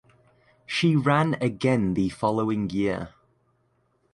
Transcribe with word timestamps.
She 0.65 0.95
ran 0.95 1.35
again 1.39 1.93
the 1.93 2.09
following 2.09 2.71
year. 2.71 3.09